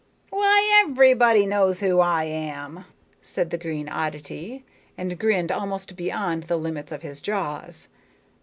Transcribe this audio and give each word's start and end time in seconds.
"Why, 0.31 0.81
everybody 0.83 1.45
knows 1.45 1.79
who 1.81 1.99
I 1.99 2.23
am," 2.23 2.85
said 3.21 3.51
the 3.51 3.57
green 3.59 3.87
oddity, 3.87 4.65
and 4.97 5.19
grinned 5.19 5.51
almost 5.51 5.95
beyond 5.95 6.41
the 6.45 6.57
limits 6.57 6.91
of 6.91 7.03
his 7.03 7.21
jaws. 7.21 7.87